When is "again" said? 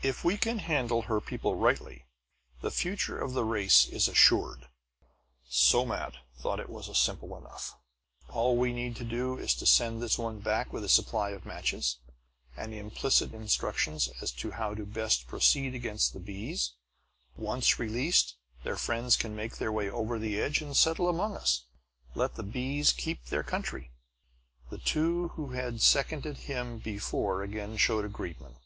27.42-27.76